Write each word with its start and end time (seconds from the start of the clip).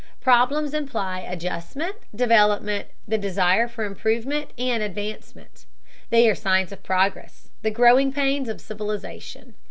Problems 0.19 0.73
imply 0.73 1.19
adjustment, 1.19 1.95
development, 2.15 2.87
the 3.07 3.19
desire 3.19 3.67
for 3.67 3.83
improvement 3.83 4.49
and 4.57 4.81
advancement. 4.81 5.67
They 6.09 6.27
are 6.27 6.33
signs 6.33 6.71
of 6.71 6.81
progress, 6.81 7.49
the 7.61 7.69
growing 7.69 8.11
pains 8.11 8.49
of 8.49 8.59
civilization. 8.59 9.53